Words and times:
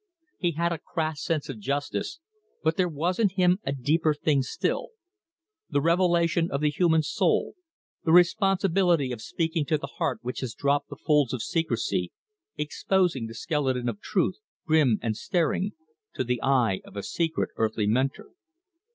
He 0.39 0.53
had 0.53 0.71
a 0.71 0.79
crass 0.79 1.21
sense 1.23 1.47
of 1.47 1.59
justice, 1.59 2.19
but 2.63 2.75
there 2.75 2.89
was 2.89 3.19
in 3.19 3.29
him 3.29 3.59
a 3.63 3.71
deeper 3.71 4.15
thing 4.15 4.41
still: 4.41 4.87
the 5.69 5.79
revelation 5.79 6.49
of 6.49 6.61
the 6.61 6.71
human 6.71 7.03
soul, 7.03 7.53
the 8.03 8.11
responsibility 8.11 9.11
of 9.11 9.21
speaking 9.21 9.63
to 9.65 9.77
the 9.77 9.97
heart 9.99 10.17
which 10.23 10.39
has 10.39 10.55
dropped 10.55 10.89
the 10.89 10.95
folds 10.97 11.33
of 11.33 11.43
secrecy, 11.43 12.11
exposing 12.57 13.27
the 13.27 13.35
skeleton 13.35 13.87
of 13.87 14.01
truth, 14.01 14.39
grim 14.65 14.97
and 15.03 15.15
staring, 15.17 15.73
to 16.15 16.23
the 16.23 16.41
eye 16.41 16.81
of 16.83 16.97
a 16.97 17.03
secret 17.03 17.51
earthly 17.57 17.85
mentor. 17.85 18.31